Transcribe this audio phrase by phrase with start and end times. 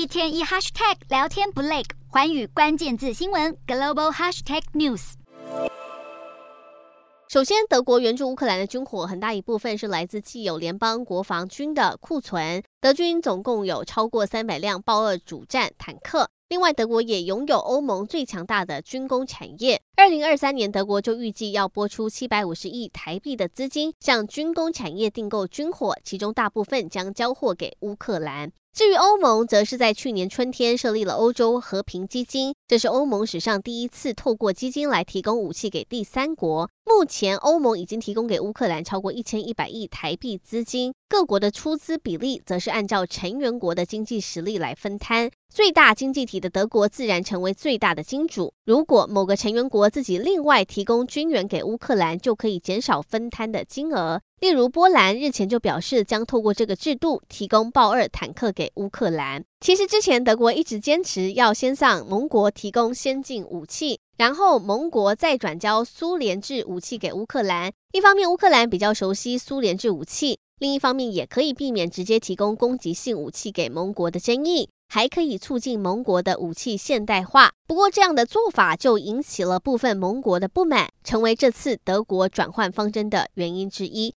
[0.00, 5.12] 一天一 hashtag 聊天不累，环宇关键字新闻 global hashtag news。
[7.28, 16.26] 首先，德国援助乌克兰的军火很大一部分是来自既有联邦国防军的库存，德军总共有超过三百辆豹二主战坦克。
[16.48, 19.78] 另外，德国也拥有欧盟最强大的军工产业。
[19.96, 28.50] 二零二三年，德国就预计要拨出七百五十亿台币的资金，向军工产业订购军火，其中大部分将交货给乌克兰。
[28.72, 36.70] 至于欧盟，则是在去年春天设立了欧洲和平基金，这是欧盟史上第一次透过基金来提供武器给第三国。
[36.84, 45.30] 目前，欧盟已经提供给乌克兰超过一千一百亿台币资金，各国的出资比例则是按照成员国的经济实力来分摊。
[45.52, 48.52] 最大经济体的德国自然成为最大的金主。
[48.64, 54.20] 如果某个成员国自己另外提供军援给乌克兰，就可以减少分摊的金额。
[54.40, 59.44] 例如，波兰日前就表示将透过这个制度提供豹二坦克给乌克兰。
[59.60, 67.70] 其实之前德国一直坚持要先向盟国提供先进武器，然后盟国再转交苏联制武器给乌克兰。
[67.92, 74.70] 一方面，乌克兰比较熟悉苏联制武器；另一方面，也可以避免直接提供攻击性武器给盟国的争议。
[74.92, 84.08] 还可以促进盟国的武器现代化，不过这样的做法就引起了部分盟国的不满，成为这次德国转换方针的原因之一。